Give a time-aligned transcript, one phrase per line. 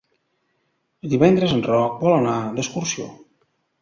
[1.11, 3.07] Divendres en Roc vol anar d'excursió.